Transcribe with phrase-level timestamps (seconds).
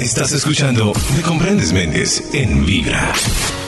[0.00, 3.12] Estás escuchando Me Comprendes Méndez en Vibra.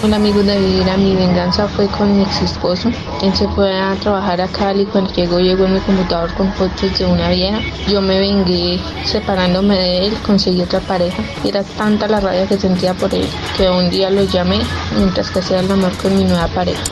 [0.03, 2.91] Un amigo de Vibra, mi venganza fue con mi ex esposo.
[3.23, 4.87] Él se fue a trabajar a Cali.
[4.87, 7.61] Cuando llegó, llegó en mi computador con fotos de una vieja.
[7.87, 11.23] Yo me vengué separándome de él, conseguí otra pareja.
[11.45, 13.29] Era tanta la rabia que sentía por él
[13.59, 14.61] que un día lo llamé
[14.97, 16.83] mientras que hacía el amor con mi nueva pareja.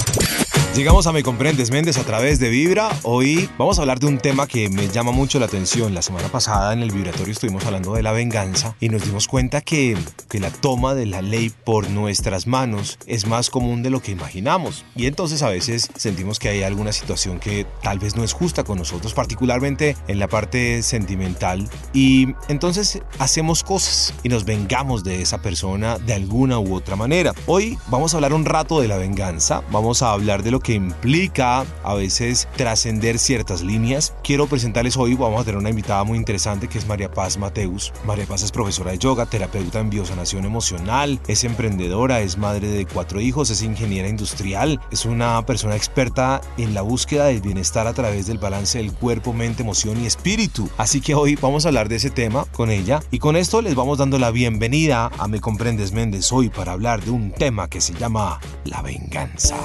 [0.76, 2.90] Llegamos a Me Comprendes Méndez a través de Vibra.
[3.02, 5.94] Hoy vamos a hablar de un tema que me llama mucho la atención.
[5.94, 9.62] La semana pasada en el vibratorio estuvimos hablando de la venganza y nos dimos cuenta
[9.62, 9.98] que,
[10.28, 14.12] que la toma de la ley por nuestras manos es más común de lo que
[14.12, 14.84] imaginamos.
[14.94, 18.62] Y entonces a veces sentimos que hay alguna situación que tal vez no es justa
[18.62, 21.68] con nosotros, particularmente en la parte sentimental.
[21.92, 27.34] Y entonces hacemos cosas y nos vengamos de esa persona de alguna u otra manera.
[27.46, 29.62] Hoy vamos a hablar un rato de la venganza.
[29.72, 34.14] Vamos a hablar de lo que implica a veces trascender ciertas líneas.
[34.22, 37.92] Quiero presentarles hoy, vamos a tener una invitada muy interesante que es María Paz Mateus.
[38.04, 42.86] María Paz es profesora de yoga, terapeuta en biosanación emocional, es emprendedora, es madre de
[42.86, 47.94] cuatro hijos, es ingeniera industrial, es una persona experta en la búsqueda del bienestar a
[47.94, 50.68] través del balance del cuerpo, mente, emoción y espíritu.
[50.76, 53.74] Así que hoy vamos a hablar de ese tema con ella y con esto les
[53.74, 57.80] vamos dando la bienvenida a Me Comprendes Méndez hoy para hablar de un tema que
[57.80, 59.56] se llama la venganza.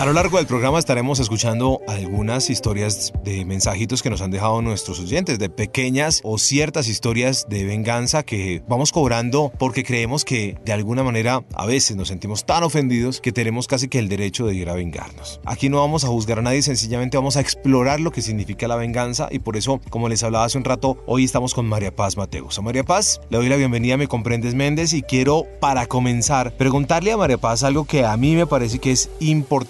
[0.00, 4.62] A lo largo del programa estaremos escuchando algunas historias de mensajitos que nos han dejado
[4.62, 10.56] nuestros oyentes, de pequeñas o ciertas historias de venganza que vamos cobrando porque creemos que
[10.64, 14.46] de alguna manera a veces nos sentimos tan ofendidos que tenemos casi que el derecho
[14.46, 15.38] de ir a vengarnos.
[15.44, 18.76] Aquí no vamos a juzgar a nadie, sencillamente vamos a explorar lo que significa la
[18.76, 22.16] venganza y por eso, como les hablaba hace un rato, hoy estamos con María Paz
[22.16, 22.58] Mateus.
[22.58, 27.12] A María Paz le doy la bienvenida, me comprendes Méndez y quiero para comenzar preguntarle
[27.12, 29.69] a María Paz algo que a mí me parece que es importante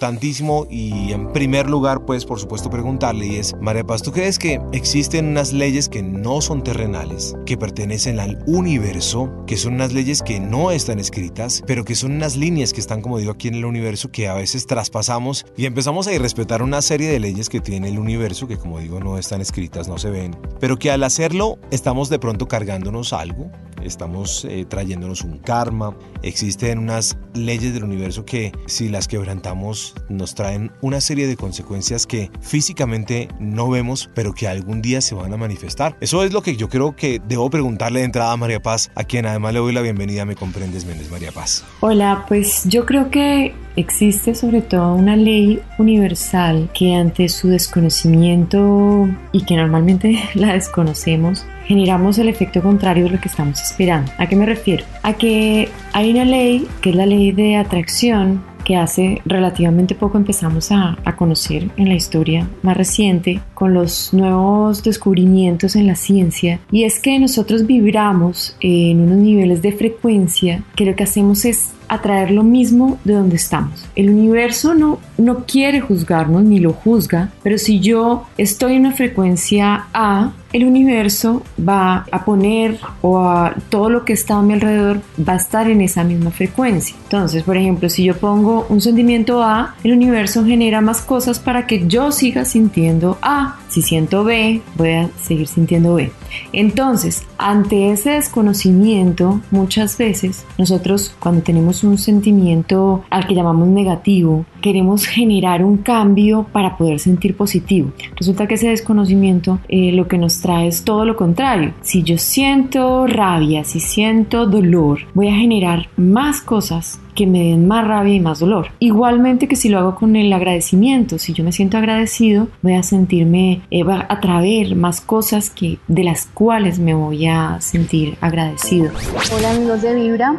[0.69, 4.59] y en primer lugar pues por supuesto preguntarle y es María Paz, ¿tú crees que
[4.71, 10.23] existen unas leyes que no son terrenales, que pertenecen al universo, que son unas leyes
[10.23, 13.55] que no están escritas, pero que son unas líneas que están como digo aquí en
[13.55, 17.59] el universo que a veces traspasamos y empezamos a irrespetar una serie de leyes que
[17.59, 21.03] tiene el universo que como digo no están escritas, no se ven, pero que al
[21.03, 23.51] hacerlo estamos de pronto cargándonos algo
[23.83, 25.95] estamos eh, trayéndonos un karma.
[26.23, 32.05] Existen unas leyes del universo que si las quebrantamos nos traen una serie de consecuencias
[32.05, 35.95] que físicamente no vemos, pero que algún día se van a manifestar.
[36.01, 39.03] Eso es lo que yo creo que debo preguntarle de entrada a María Paz, a
[39.03, 41.63] quien además le doy la bienvenida, me comprendes, Méndez María Paz.
[41.79, 49.09] Hola, pues yo creo que existe sobre todo una ley universal que ante su desconocimiento
[49.31, 54.11] y que normalmente la desconocemos, generamos el efecto contrario de lo que estamos esperando.
[54.17, 54.83] ¿A qué me refiero?
[55.03, 60.17] A que hay una ley que es la ley de atracción que hace relativamente poco
[60.17, 65.95] empezamos a, a, conocer en la historia más reciente con los nuevos descubrimientos en la
[65.95, 71.45] ciencia y es que nosotros vibramos en unos niveles de frecuencia que lo que hacemos
[71.45, 73.85] es atraer lo mismo de donde estamos.
[73.97, 78.93] El universo no, no quiere juzgarnos ni lo juzga, pero si yo estoy en una
[78.93, 84.53] frecuencia A, el universo va a poner o a todo lo que está a mi
[84.53, 86.95] alrededor va a estar en esa misma frecuencia.
[87.03, 91.67] Entonces, por ejemplo, si yo pongo un sentimiento A, el universo genera más cosas para
[91.67, 93.57] que yo siga sintiendo A.
[93.71, 96.11] Si siento B, voy a seguir sintiendo B.
[96.51, 104.45] Entonces, ante ese desconocimiento, muchas veces nosotros cuando tenemos un sentimiento al que llamamos negativo,
[104.61, 107.93] queremos generar un cambio para poder sentir positivo.
[108.17, 111.73] Resulta que ese desconocimiento eh, lo que nos trae es todo lo contrario.
[111.81, 117.67] Si yo siento rabia, si siento dolor, voy a generar más cosas que me den
[117.67, 118.69] más rabia y más dolor.
[118.79, 122.81] Igualmente que si lo hago con el agradecimiento, si yo me siento agradecido, voy a
[122.81, 128.17] sentirme, eh, va a traer más cosas que, de las cuales me voy a sentir
[128.21, 128.89] agradecido.
[129.37, 130.33] Hola amigos de Vibra,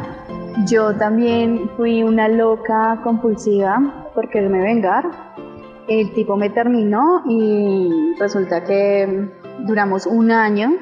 [0.67, 5.05] yo también fui una loca compulsiva por quererme vengar.
[5.87, 9.29] El tipo me terminó y resulta que
[9.65, 10.73] duramos un año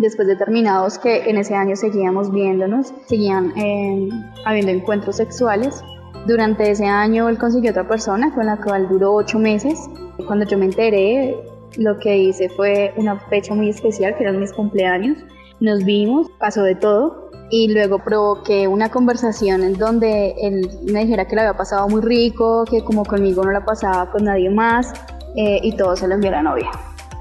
[0.00, 4.08] después de terminados, que en ese año seguíamos viéndonos, seguían eh,
[4.44, 5.82] habiendo encuentros sexuales.
[6.26, 9.78] Durante ese año él consiguió otra persona con la cual duró ocho meses.
[10.26, 11.36] Cuando yo me enteré,
[11.76, 15.18] lo que hice fue una fecha muy especial, que eran mis cumpleaños.
[15.60, 21.26] Nos vimos, pasó de todo y luego provoqué una conversación en donde él me dijera
[21.26, 24.92] que le había pasado muy rico, que como conmigo no la pasaba con nadie más
[25.36, 26.70] eh, y todo se lo envió a la novia.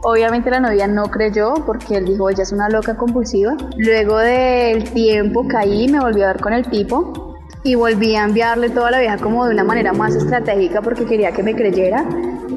[0.02, 3.56] Obviamente la novia no creyó porque él dijo, ella es una loca compulsiva.
[3.78, 8.70] Luego del tiempo caí, me volví a ver con el tipo y volví a enviarle
[8.70, 12.06] toda la vieja como de una manera más estratégica porque quería que me creyera.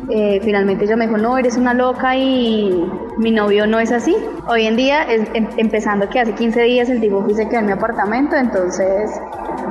[0.09, 4.17] Eh, finalmente ella me dijo, no, eres una loca y mi novio no es así.
[4.47, 7.73] Hoy en día, em, empezando que hace 15 días el tipo se quedó en mi
[7.73, 9.11] apartamento, entonces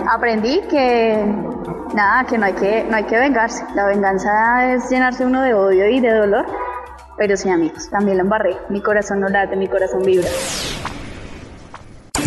[0.09, 1.23] aprendí que
[1.93, 3.63] nada, que no hay que, no hay que vengarse.
[3.75, 6.45] La venganza es llenarse uno de odio y de dolor.
[7.21, 8.57] Pero sí, amigos, también lo embarré.
[8.69, 10.27] Mi corazón no late, mi corazón vibra.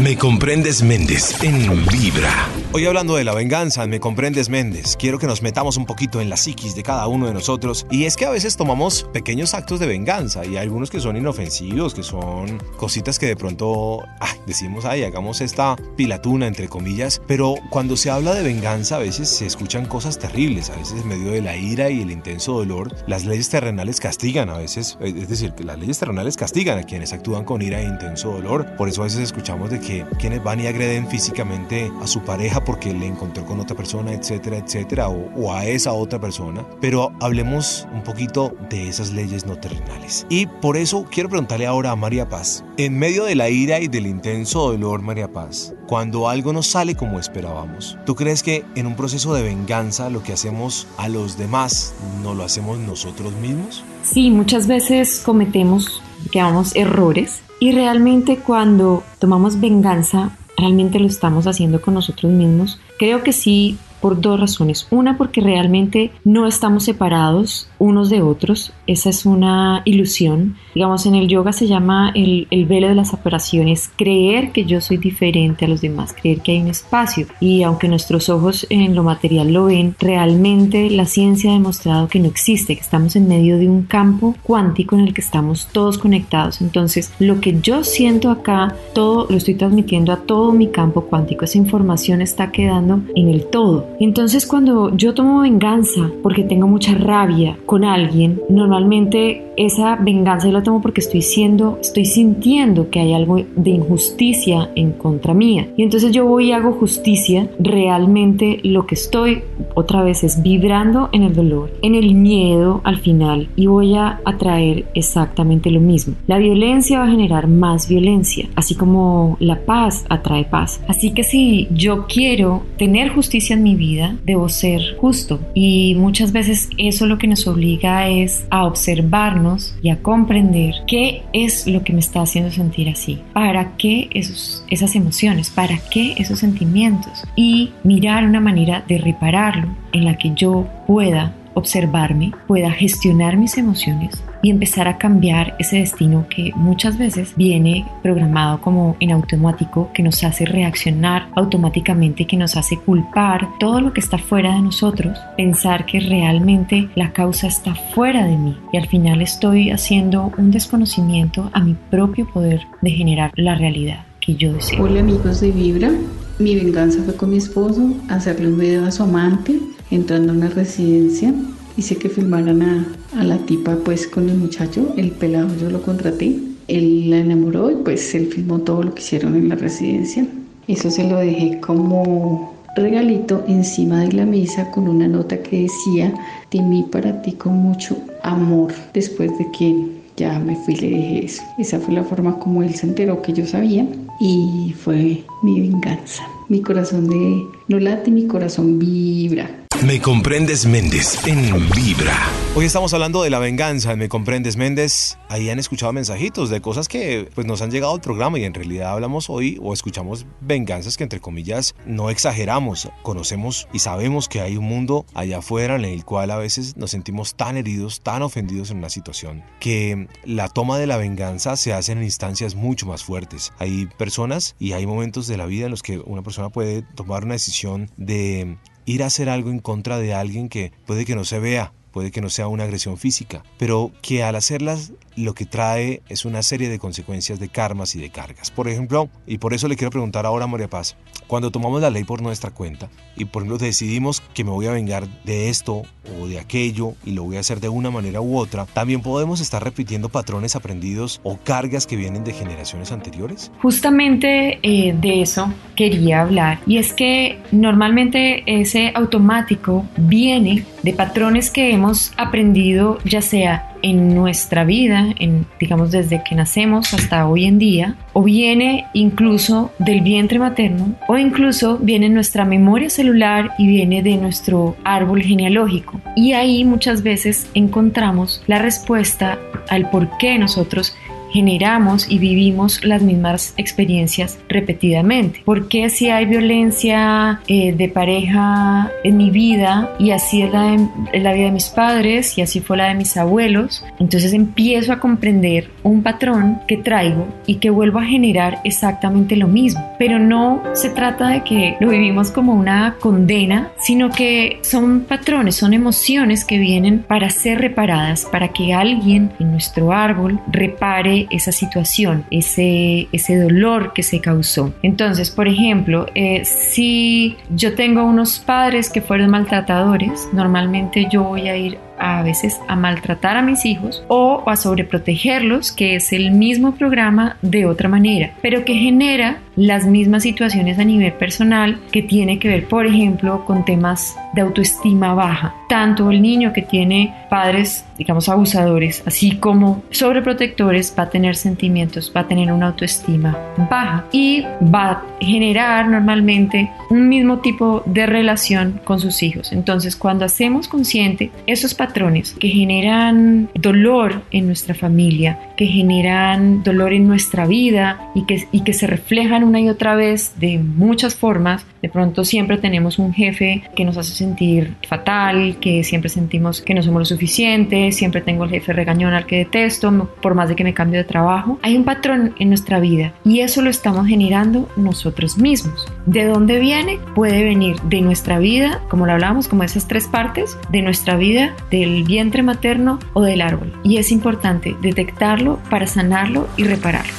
[0.01, 2.31] Me comprendes Méndez en Vibra.
[2.77, 6.29] Hoy hablando de la venganza, me comprendes Méndez, quiero que nos metamos un poquito en
[6.29, 7.87] la psiquis de cada uno de nosotros.
[7.89, 11.95] Y es que a veces tomamos pequeños actos de venganza y algunos que son inofensivos,
[11.95, 14.03] que son cositas que de pronto
[14.49, 19.29] decimos, ay, hagamos esta pilatuna entre comillas, pero cuando se habla de venganza a veces
[19.29, 22.93] se escuchan cosas terribles, a veces en medio de la ira y el intenso dolor,
[23.07, 27.13] las leyes terrenales castigan a veces, es decir, que las leyes terrenales castigan a quienes
[27.13, 30.59] actúan con ira e intenso dolor, por eso a veces escuchamos de que quienes van
[30.59, 35.53] y agreden físicamente a su pareja porque le encontró con otra persona, etcétera, etcétera, o,
[35.53, 36.65] a esa otra persona.
[36.81, 40.27] Pero hablemos un poquito de esas leyes no terrenales.
[40.29, 43.89] Y por eso quiero preguntarle ahora a María Paz, en medio de la ira y
[43.89, 48.87] del intenso dolor, María Paz, cuando algo no sale como esperábamos, ¿tú crees que en
[48.87, 53.85] un proceso de venganza lo que hacemos a los demás no lo hacemos nosotros mismos?
[54.05, 61.81] Sí, muchas veces cometemos, digamos, errores y realmente cuando tomamos venganza, realmente lo estamos haciendo
[61.81, 62.81] con nosotros mismos.
[62.99, 64.87] Creo que sí por dos razones.
[64.91, 68.75] Una, porque realmente no estamos separados unos de otros.
[68.87, 70.57] Esa es una ilusión.
[70.75, 73.91] Digamos, en el yoga se llama el, el velo de las separaciones.
[73.97, 77.29] Creer que yo soy diferente a los demás, creer que hay un espacio.
[77.41, 82.21] Y aunque nuestros ojos en lo material lo ven, realmente la ciencia ha demostrado que
[82.21, 85.97] no existe, que estamos en medio de un campo cuántico en el que estamos todos
[85.97, 86.61] conectados.
[86.61, 91.47] Entonces, lo que yo siento acá, todo lo estoy transmitiendo a todo mi campo cuántico.
[91.47, 93.94] Esa información está quedando en el todo.
[94.01, 100.53] Entonces cuando yo tomo venganza porque tengo mucha rabia con alguien, normalmente esa venganza yo
[100.53, 105.69] la tomo porque estoy sintiendo que hay algo de injusticia en contra mía.
[105.77, 107.49] Y entonces yo voy y hago justicia.
[107.59, 109.43] Realmente lo que estoy
[109.75, 114.21] otra vez es vibrando en el dolor, en el miedo al final y voy a
[114.25, 116.15] atraer exactamente lo mismo.
[116.27, 120.83] La violencia va a generar más violencia, así como la paz atrae paz.
[120.89, 125.41] Así que si yo quiero tener justicia en mi vida, debo ser justo.
[125.55, 131.23] Y muchas veces eso lo que nos obliga es a observarnos y a comprender qué
[131.33, 136.15] es lo que me está haciendo sentir así, para qué esos, esas emociones, para qué
[136.17, 142.71] esos sentimientos y mirar una manera de repararlo en la que yo pueda observarme, pueda
[142.71, 148.97] gestionar mis emociones y empezar a cambiar ese destino que muchas veces viene programado como
[149.01, 154.19] en automático, que nos hace reaccionar automáticamente, que nos hace culpar todo lo que está
[154.19, 158.57] fuera de nosotros, pensar que realmente la causa está fuera de mí.
[158.73, 164.05] Y al final estoy haciendo un desconocimiento a mi propio poder de generar la realidad
[164.21, 164.83] que yo deseo.
[164.83, 165.91] Hola amigos de Vibra,
[166.39, 169.59] mi venganza fue con mi esposo, hacerle un video a su amante
[169.91, 171.35] entrando a una residencia
[171.77, 176.37] hice que filmaran a, la tipa pues con el muchacho, el pelado yo lo contraté,
[176.69, 180.27] él la enamoró y pues él filmó todo lo que hicieron en la residencia.
[180.67, 186.13] Eso se lo dejé como regalito encima de la mesa con una nota que decía
[186.51, 189.77] de mí para ti con mucho amor después de que
[190.17, 191.43] ya me fui le dije eso.
[191.59, 193.87] Esa fue la forma como él se enteró que yo sabía
[194.21, 196.25] y fue mi venganza.
[196.49, 199.64] Mi corazón de no late, mi corazón vibra.
[199.83, 202.17] Me comprendes Méndez en Vibra.
[202.55, 205.19] Hoy estamos hablando de la venganza en Me comprendes Méndez.
[205.29, 208.55] Ahí han escuchado mensajitos de cosas que pues nos han llegado al programa y en
[208.55, 212.89] realidad hablamos hoy o escuchamos venganzas que entre comillas no exageramos.
[213.03, 216.93] Conocemos y sabemos que hay un mundo allá afuera en el cual a veces nos
[216.93, 221.75] sentimos tan heridos, tan ofendidos en una situación que la toma de la venganza se
[221.75, 223.53] hace en instancias mucho más fuertes.
[223.59, 227.25] Hay personas y hay momentos de la vida en los que una persona puede tomar
[227.25, 231.25] una decisión de ir a hacer algo en contra de alguien que puede que no
[231.25, 235.47] se vea, puede que no sea una agresión física, pero que al hacerlas lo que
[235.47, 238.51] trae es una serie de consecuencias de karmas y de cargas.
[238.51, 240.97] Por ejemplo, y por eso le quiero preguntar ahora a María Paz,
[241.29, 244.73] cuando tomamos la ley por nuestra cuenta y por ejemplo decidimos que me voy a
[244.73, 245.83] vengar de esto
[246.21, 249.41] o de aquello y lo voy a hacer de una manera u otra, también podemos
[249.41, 253.53] estar repitiendo patrones aprendidos o cargas que vienen de generaciones anteriores.
[253.63, 261.51] Justamente eh, de eso quería hablar y es que normalmente ese automático viene de patrones
[261.51, 267.47] que hemos aprendido ya sea en nuestra vida, en, digamos desde que nacemos hasta hoy
[267.47, 273.53] en día, o viene incluso del vientre materno, o incluso viene en nuestra memoria celular
[273.59, 276.01] y viene de nuestro árbol genealógico.
[276.17, 279.39] Y ahí muchas veces encontramos la respuesta
[279.69, 280.95] al por qué nosotros
[281.35, 285.43] generamos y vivimos las mismas experiencias repetidamente?
[285.45, 290.77] ¿Por qué si hay violencia eh, de pareja en mi vida y así es la,
[291.13, 293.85] la vida de mis padres y así fue la de mis abuelos?
[293.99, 299.47] Entonces empiezo a comprender un patrón que traigo y que vuelvo a generar exactamente lo
[299.47, 299.95] mismo.
[299.99, 305.55] Pero no se trata de que lo vivimos como una condena, sino que son patrones,
[305.55, 311.53] son emociones que vienen para ser reparadas, para que alguien en nuestro árbol repare esa
[311.53, 314.75] situación, ese, ese dolor que se causó.
[314.83, 321.49] Entonces, por ejemplo, eh, si yo tengo unos padres que fueron maltratadores, normalmente yo voy
[321.49, 326.31] a ir a veces a maltratar a mis hijos o a sobreprotegerlos, que es el
[326.31, 332.03] mismo programa de otra manera, pero que genera las mismas situaciones a nivel personal que
[332.03, 335.55] tiene que ver, por ejemplo, con temas de autoestima baja.
[335.69, 342.13] Tanto el niño que tiene padres, digamos, abusadores, así como sobreprotectores, va a tener sentimientos,
[342.15, 343.37] va a tener una autoestima
[343.71, 349.53] baja y va a generar normalmente un mismo tipo de relación con sus hijos.
[349.53, 356.93] Entonces, cuando hacemos consciente esos patrones que generan dolor en nuestra familia, que generan dolor
[356.93, 361.15] en nuestra vida y que, y que se reflejan una y otra vez de muchas
[361.15, 366.63] formas, de pronto siempre tenemos un jefe que nos hace sentir fatal, que siempre sentimos
[366.63, 370.49] que no somos lo suficiente, siempre tengo el jefe regañón al que detesto, por más
[370.49, 371.59] de que me cambie de trabajo.
[371.63, 375.87] Hay un patrón en nuestra vida y eso lo estamos generando nosotros mismos.
[376.07, 376.99] ¿De dónde viene?
[377.15, 381.55] Puede venir de nuestra vida, como lo hablábamos, como esas tres partes, de nuestra vida,
[381.71, 383.73] del vientre materno o del árbol.
[383.85, 387.13] Y es importante detectarlo para sanarlo y repararlo.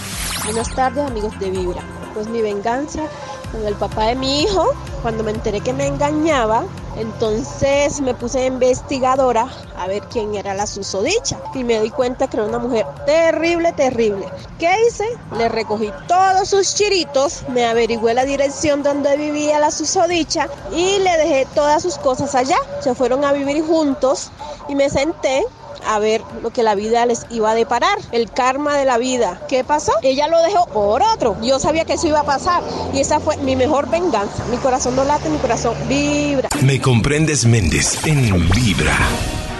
[0.46, 1.82] Buenas tardes amigos de Vibra.
[2.15, 3.03] Pues mi venganza
[3.51, 4.65] con el papá de mi hijo,
[5.01, 6.63] cuando me enteré que me engañaba,
[6.95, 12.38] entonces me puse investigadora a ver quién era la susodicha y me di cuenta que
[12.38, 14.25] era una mujer terrible, terrible.
[14.57, 15.03] ¿Qué hice?
[15.38, 21.17] Le recogí todos sus chiritos, me averigüé la dirección donde vivía la susodicha y le
[21.17, 22.57] dejé todas sus cosas allá.
[22.79, 24.31] Se fueron a vivir juntos
[24.69, 25.43] y me senté
[25.86, 29.41] a ver lo que la vida les iba a deparar, el karma de la vida.
[29.48, 29.94] ¿Qué pasó?
[30.01, 31.36] Ella lo dejó por otro.
[31.41, 32.63] Yo sabía que eso iba a pasar
[32.94, 34.46] y esa fue mi mejor venganza.
[34.50, 36.50] Mi corazón no late, mi corazón vibra.
[36.62, 38.98] Me comprendes Méndez en Vibra.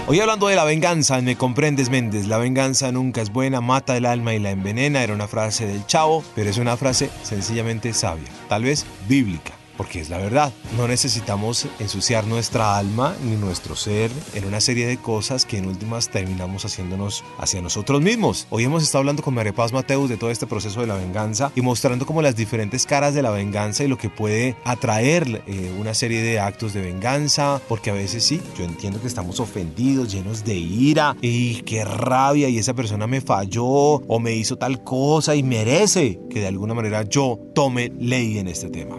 [0.08, 4.06] Hoy hablando de la venganza, Me Comprendes Méndez, la venganza nunca es buena, mata el
[4.06, 8.30] alma y la envenena, era una frase del chavo, pero es una frase sencillamente sabia,
[8.48, 10.54] tal vez bíblica porque es la verdad.
[10.78, 15.68] No necesitamos ensuciar nuestra alma ni nuestro ser en una serie de cosas que en
[15.68, 18.48] últimas terminamos haciéndonos hacia nosotros mismos.
[18.50, 21.52] Hoy hemos estado hablando con María Paz Mateus de todo este proceso de la venganza
[21.56, 25.74] y mostrando como las diferentes caras de la venganza y lo que puede atraer eh,
[25.80, 30.12] una serie de actos de venganza, porque a veces sí, yo entiendo que estamos ofendidos,
[30.12, 34.84] llenos de ira y qué rabia y esa persona me falló o me hizo tal
[34.84, 38.98] cosa y merece que de alguna manera yo tome ley en este tema.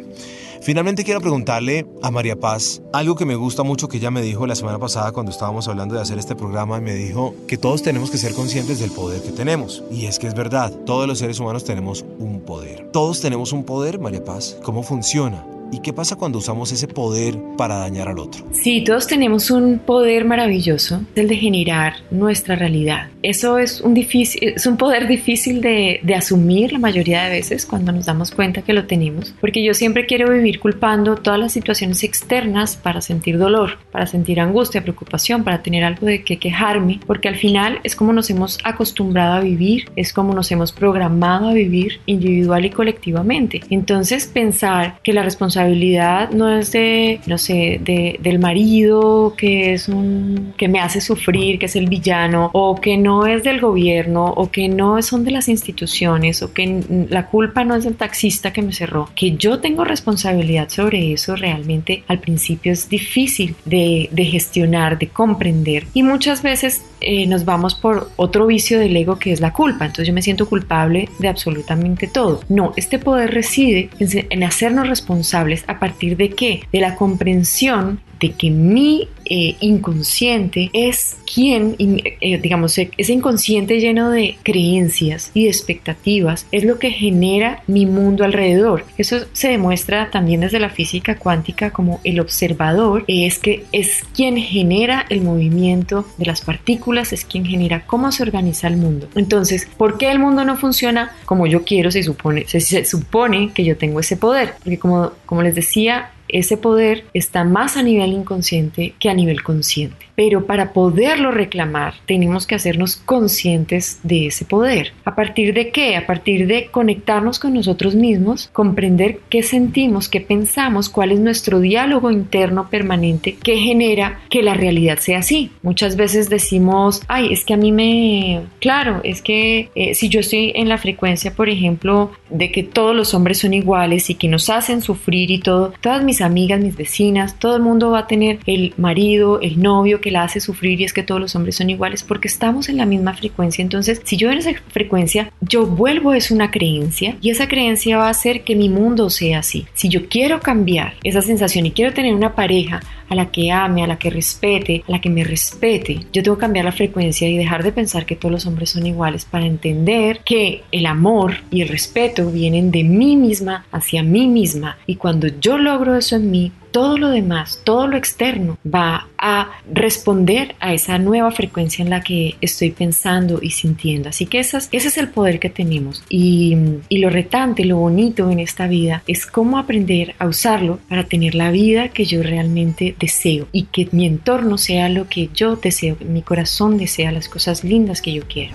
[0.67, 4.49] Finalmente quiero preguntarle a María Paz algo que me gusta mucho que ella me dijo
[4.49, 7.85] la semana pasada cuando estábamos hablando de hacer este programa y me dijo que todos
[7.85, 9.85] tenemos que ser conscientes del poder que tenemos.
[9.93, 12.91] Y es que es verdad, todos los seres humanos tenemos un poder.
[12.91, 14.59] Todos tenemos un poder, María Paz.
[14.65, 15.47] ¿Cómo funciona?
[15.73, 18.45] ¿Y qué pasa cuando usamos ese poder para dañar al otro?
[18.53, 23.09] Sí, todos tenemos un poder maravilloso, el de generar nuestra realidad.
[23.23, 27.67] Eso es un, difícil, es un poder difícil de, de asumir la mayoría de veces
[27.67, 31.53] cuando nos damos cuenta que lo tenemos, porque yo siempre quiero vivir culpando todas las
[31.53, 37.01] situaciones externas para sentir dolor, para sentir angustia, preocupación, para tener algo de qué quejarme,
[37.07, 41.49] porque al final es como nos hemos acostumbrado a vivir, es como nos hemos programado
[41.49, 43.61] a vivir individual y colectivamente.
[43.71, 49.73] Entonces pensar que la responsabilidad responsabilidad no es de, no sé, de, del marido que
[49.73, 53.61] es un, que me hace sufrir, que es el villano, o que no es del
[53.61, 57.97] gobierno, o que no son de las instituciones, o que la culpa no es del
[57.97, 63.55] taxista que me cerró, que yo tengo responsabilidad sobre eso realmente al principio es difícil
[63.65, 68.97] de, de gestionar, de comprender, y muchas veces eh, nos vamos por otro vicio del
[68.97, 69.85] ego que es la culpa.
[69.85, 72.41] Entonces yo me siento culpable de absolutamente todo.
[72.49, 76.63] No, este poder reside en, hacernos responsables a partir de qué?
[76.73, 83.81] De la comprensión de que mi eh, inconsciente es quien, eh, digamos, e, ese inconsciente
[83.81, 88.85] lleno de creencias y de expectativas es lo que genera mi mundo alrededor.
[88.97, 94.37] Eso se demuestra también desde la física cuántica como el observador es que es quien
[94.37, 99.09] genera el movimiento de las partículas, es quien genera cómo se organiza el mundo.
[99.15, 101.91] Entonces, ¿por qué el mundo no funciona como yo quiero?
[101.91, 106.11] Se supone, se, se supone que yo tengo ese poder, porque como, como les decía,
[106.29, 110.07] ese poder está más a nivel inconsciente que a nivel consciente.
[110.15, 114.93] Pero para poderlo reclamar tenemos que hacernos conscientes de ese poder.
[115.05, 115.97] ¿A partir de qué?
[115.97, 121.61] A partir de conectarnos con nosotros mismos, comprender qué sentimos, qué pensamos, cuál es nuestro
[121.61, 125.51] diálogo interno permanente que genera que la realidad sea así.
[125.63, 128.43] Muchas veces decimos, ay, es que a mí me...
[128.61, 132.97] Claro, es que eh, si yo estoy en la frecuencia, por ejemplo, de que todos
[132.97, 136.77] los hombres son iguales y que nos hacen sufrir y todo, todas mis amigas, mis
[136.77, 140.81] vecinas, todo el mundo va a tener el marido, el novio que la hace sufrir
[140.81, 143.63] y es que todos los hombres son iguales porque estamos en la misma frecuencia.
[143.63, 148.07] Entonces, si yo en esa frecuencia, yo vuelvo es una creencia y esa creencia va
[148.07, 149.67] a hacer que mi mundo sea así.
[149.75, 153.83] Si yo quiero cambiar esa sensación y quiero tener una pareja a la que ame,
[153.83, 156.01] a la que respete, a la que me respete.
[156.13, 158.87] Yo tengo que cambiar la frecuencia y dejar de pensar que todos los hombres son
[158.87, 164.27] iguales para entender que el amor y el respeto vienen de mí misma hacia mí
[164.27, 169.09] misma y cuando yo logro eso en mí, todo lo demás, todo lo externo va
[169.17, 174.11] a responder a esa nueva frecuencia en la que estoy pensando y sintiendo.
[174.11, 176.05] Así que ese es el poder que tenemos.
[176.11, 176.55] Y,
[176.91, 181.51] lo retante, lo bonito en esta vida es cómo aprender a usarlo para tener la
[181.51, 186.21] vida que yo realmente deseo y que mi entorno sea lo que yo deseo, mi
[186.21, 188.55] corazón desea las cosas lindas que yo quiero.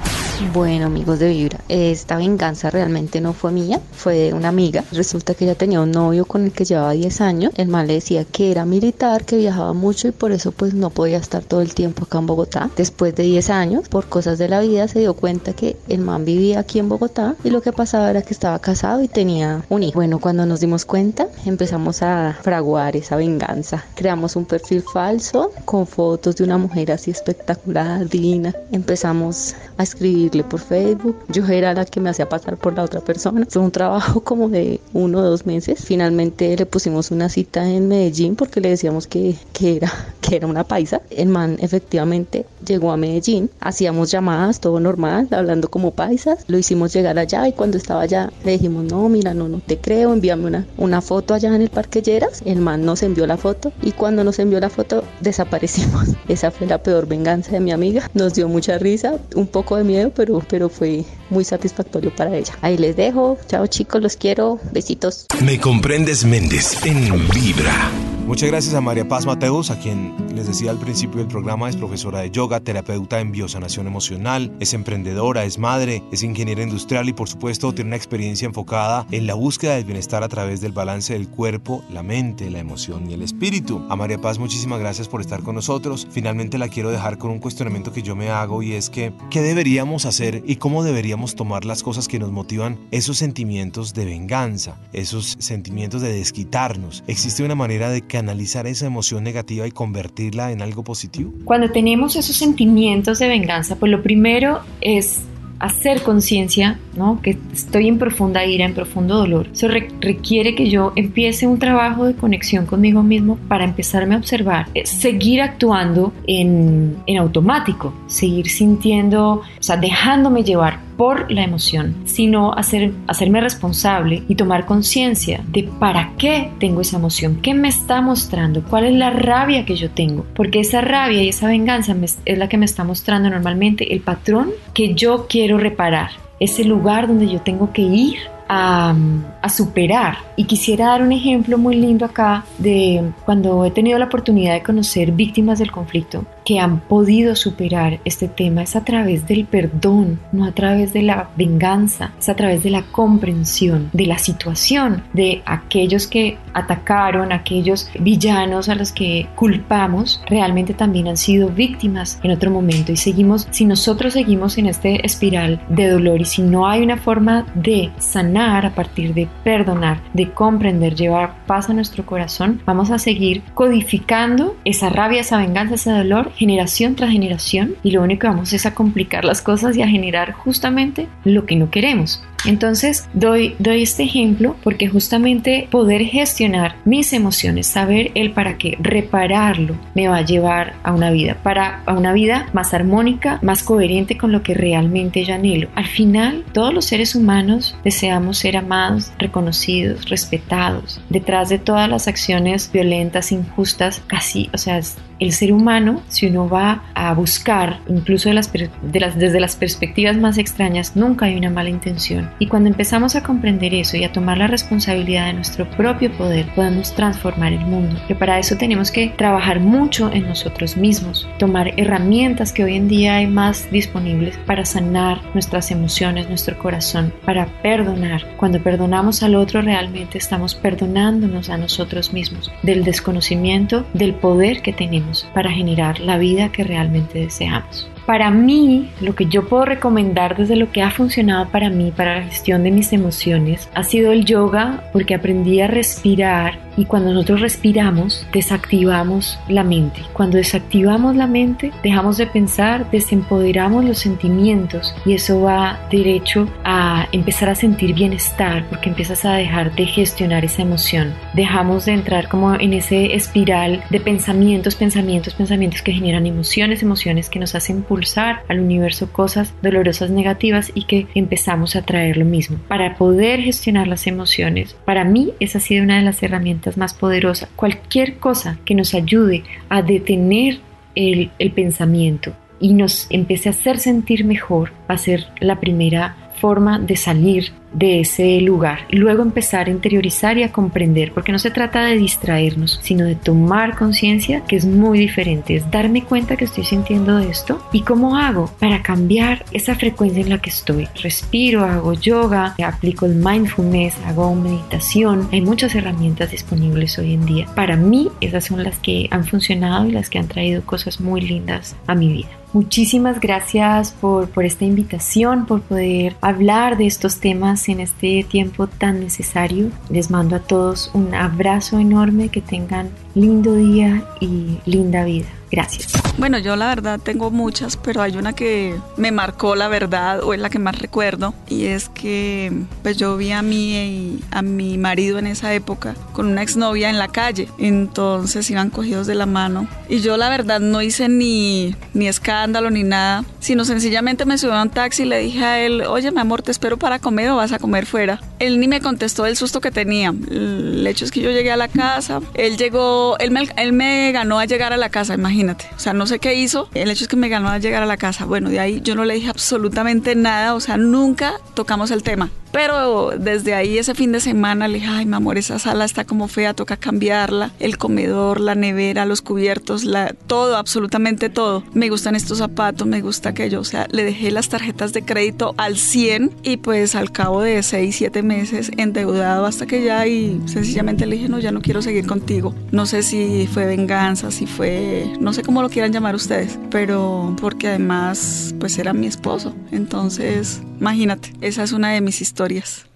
[0.53, 4.83] Bueno, amigos de Vibra, esta venganza realmente no fue mía, fue de una amiga.
[4.91, 7.53] Resulta que ella tenía un novio con el que llevaba 10 años.
[7.55, 10.89] El mal le decía que era militar, que viajaba mucho y por eso pues no
[10.89, 12.69] podía estar todo el tiempo acá en Bogotá.
[12.75, 16.25] Después de 10 años, por cosas de la vida, se dio cuenta que el man
[16.25, 19.83] vivía aquí en Bogotá y lo que pasaba era que estaba casado y tenía un
[19.83, 19.95] hijo.
[19.95, 23.83] Bueno, cuando nos dimos cuenta, empezamos a fraguar esa venganza.
[23.95, 28.53] Creamos un perfil falso con fotos de una mujer así espectacular, divina.
[28.71, 31.17] Empezamos a escribirle por Facebook.
[31.29, 33.45] Yo era la que me hacía pasar por la otra persona.
[33.49, 35.83] Fue un trabajo como de uno o dos meses.
[35.85, 39.91] Finalmente le pusimos una cita en Medellín Medellín porque le decíamos que, que, era,
[40.21, 41.01] que era una paisa.
[41.09, 46.43] El man efectivamente llegó a Medellín, hacíamos llamadas, todo normal, hablando como paisas.
[46.47, 49.77] Lo hicimos llegar allá y cuando estaba allá le dijimos, no, mira, no, no te
[49.77, 52.41] creo, envíame una, una foto allá en el Parque Lleras.
[52.45, 56.09] El man nos envió la foto y cuando nos envió la foto desaparecimos.
[56.27, 58.09] Esa fue la peor venganza de mi amiga.
[58.13, 62.53] Nos dio mucha risa, un poco de miedo, pero, pero fue muy satisfactorio para ella.
[62.61, 63.37] Ahí les dejo.
[63.47, 64.59] Chao chicos, los quiero.
[64.71, 65.25] Besitos.
[65.43, 68.10] Me comprendes Méndez en Vibra.
[68.27, 71.75] Muchas gracias a María Paz Mateus, a quien les decía al principio del programa, es
[71.75, 77.13] profesora de yoga, terapeuta en biosanación emocional, es emprendedora, es madre, es ingeniera industrial y
[77.13, 81.13] por supuesto tiene una experiencia enfocada en la búsqueda del bienestar a través del balance
[81.13, 83.85] del cuerpo, la mente, la emoción y el espíritu.
[83.89, 86.07] A María Paz, muchísimas gracias por estar con nosotros.
[86.11, 89.41] Finalmente la quiero dejar con un cuestionamiento que yo me hago y es que, ¿qué
[89.41, 94.77] deberíamos hacer y cómo deberíamos tomar las cosas que nos motivan esos sentimientos de venganza,
[94.93, 97.03] esos sentimientos de desquitarnos?
[97.07, 101.33] ¿Existe una manera de canalizar esa emoción negativa y convertirla en algo positivo?
[101.43, 105.21] Cuando tenemos esos sentimientos de venganza, pues lo primero es
[105.57, 107.19] hacer conciencia, ¿no?
[107.21, 109.47] Que estoy en profunda ira, en profundo dolor.
[109.51, 114.67] Eso requiere que yo empiece un trabajo de conexión conmigo mismo para empezarme a observar,
[114.75, 121.95] eh, seguir actuando en, en automático, seguir sintiendo, o sea, dejándome llevar por la emoción,
[122.05, 127.69] sino hacer, hacerme responsable y tomar conciencia de para qué tengo esa emoción, qué me
[127.69, 131.95] está mostrando, cuál es la rabia que yo tengo, porque esa rabia y esa venganza
[132.03, 137.07] es la que me está mostrando normalmente el patrón que yo quiero reparar, ese lugar
[137.07, 138.17] donde yo tengo que ir
[138.53, 138.93] a,
[139.41, 140.17] a, superar.
[140.35, 144.61] Y quisiera dar un ejemplo muy lindo acá de cuando he tenido la oportunidad de
[144.61, 150.19] conocer víctimas del conflicto que han podido superar este tema es a través del perdón,
[150.31, 155.03] no a través de la venganza, es a través de la comprensión de la situación,
[155.13, 162.19] de aquellos que atacaron, aquellos villanos a los que culpamos, realmente también han sido víctimas
[162.23, 166.41] en otro momento y seguimos, si nosotros seguimos en este espiral de dolor y si
[166.41, 171.73] no hay una forma de sanar a partir de perdonar, de comprender, llevar paz a
[171.73, 177.75] nuestro corazón, vamos a seguir codificando esa rabia, esa venganza, ese dolor generación tras generación
[177.83, 181.45] y lo único que vamos es a complicar las cosas y a generar justamente lo
[181.45, 182.23] que no queremos.
[182.45, 188.77] Entonces doy, doy este ejemplo porque justamente poder gestionar mis emociones, saber el para qué,
[188.79, 193.63] repararlo, me va a llevar a una vida, para a una vida más armónica, más
[193.63, 195.69] coherente con lo que realmente yo anhelo.
[195.75, 201.01] Al final, todos los seres humanos deseamos ser amados, reconocidos, respetados.
[201.09, 204.79] Detrás de todas las acciones violentas, injustas, casi, o sea,
[205.21, 211.27] el ser humano, si uno va a buscar, incluso desde las perspectivas más extrañas, nunca
[211.27, 212.31] hay una mala intención.
[212.39, 216.47] Y cuando empezamos a comprender eso y a tomar la responsabilidad de nuestro propio poder,
[216.55, 217.97] podemos transformar el mundo.
[218.07, 222.87] Pero para eso tenemos que trabajar mucho en nosotros mismos, tomar herramientas que hoy en
[222.87, 228.25] día hay más disponibles para sanar nuestras emociones, nuestro corazón, para perdonar.
[228.37, 234.73] Cuando perdonamos al otro realmente estamos perdonándonos a nosotros mismos del desconocimiento del poder que
[234.73, 237.89] tenemos para generar la vida que realmente deseamos.
[238.05, 242.17] Para mí, lo que yo puedo recomendar desde lo que ha funcionado para mí, para
[242.17, 247.13] la gestión de mis emociones, ha sido el yoga porque aprendí a respirar y cuando
[247.13, 250.01] nosotros respiramos, desactivamos la mente.
[250.13, 257.07] Cuando desactivamos la mente, dejamos de pensar, desempoderamos los sentimientos y eso va derecho a
[257.11, 261.13] empezar a sentir bienestar porque empiezas a dejar de gestionar esa emoción.
[261.33, 267.29] Dejamos de entrar como en ese espiral de pensamientos, pensamientos, pensamientos que generan emociones, emociones
[267.29, 272.25] que nos hacen pulsar al universo cosas dolorosas negativas y que empezamos a traer lo
[272.25, 272.57] mismo.
[272.67, 276.93] Para poder gestionar las emociones, para mí esa ha sido una de las herramientas más
[276.93, 277.49] poderosas.
[277.55, 280.59] Cualquier cosa que nos ayude a detener
[280.95, 286.15] el, el pensamiento y nos empiece a hacer sentir mejor va a ser la primera
[286.39, 291.31] forma de salir de ese lugar y luego empezar a interiorizar y a comprender, porque
[291.31, 296.03] no se trata de distraernos, sino de tomar conciencia que es muy diferente, es darme
[296.03, 300.49] cuenta que estoy sintiendo esto y cómo hago para cambiar esa frecuencia en la que
[300.49, 300.87] estoy.
[301.01, 307.47] Respiro, hago yoga, aplico el mindfulness, hago meditación, hay muchas herramientas disponibles hoy en día.
[307.55, 311.21] Para mí esas son las que han funcionado y las que han traído cosas muy
[311.21, 312.29] lindas a mi vida.
[312.53, 318.67] Muchísimas gracias por, por esta invitación, por poder hablar de estos temas en este tiempo
[318.67, 319.69] tan necesario.
[319.89, 325.27] Les mando a todos un abrazo enorme, que tengan lindo día y linda vida.
[325.51, 325.91] Gracias.
[326.17, 330.33] Bueno, yo la verdad tengo muchas, pero hay una que me marcó la verdad o
[330.33, 332.51] es la que más recuerdo y es que
[332.83, 336.89] pues yo vi a mí y a mi marido en esa época con una exnovia
[336.89, 341.09] en la calle, entonces iban cogidos de la mano y yo la verdad no hice
[341.09, 345.43] ni, ni escándalo ni nada, sino sencillamente me subí a un taxi y le dije
[345.43, 348.21] a él, oye mi amor, ¿te espero para comer o vas a comer fuera?
[348.39, 351.57] Él ni me contestó el susto que tenía, el hecho es que yo llegué a
[351.57, 355.40] la casa, él llegó, él me, él me ganó a llegar a la casa, imagínate
[355.49, 356.69] o sea, no sé qué hizo.
[356.73, 358.25] El hecho es que me ganó a llegar a la casa.
[358.25, 360.53] Bueno, de ahí yo no le dije absolutamente nada.
[360.55, 362.29] O sea, nunca tocamos el tema.
[362.51, 366.03] Pero desde ahí ese fin de semana le dije, ay, mi amor, esa sala está
[366.03, 367.51] como fea, toca cambiarla.
[367.59, 371.63] El comedor, la nevera, los cubiertos, la, todo, absolutamente todo.
[371.73, 373.61] Me gustan estos zapatos, me gusta aquello.
[373.61, 377.63] O sea, le dejé las tarjetas de crédito al 100 y pues al cabo de
[377.63, 381.81] 6, 7 meses endeudado hasta que ya y sencillamente le dije, no, ya no quiero
[381.81, 382.53] seguir contigo.
[382.71, 387.33] No sé si fue venganza, si fue, no sé cómo lo quieran llamar ustedes, pero
[387.39, 389.55] porque además pues era mi esposo.
[389.71, 392.90] Entonces, imagínate, esa es una de mis historias.